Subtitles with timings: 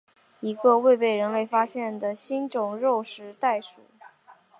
[0.39, 2.81] 一个未被人类发现的新种食
[3.23, 3.83] 肉袋鼠。